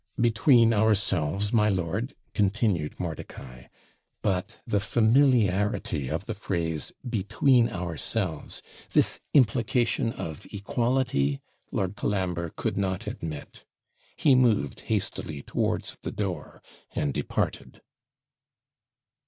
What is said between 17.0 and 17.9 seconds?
departed.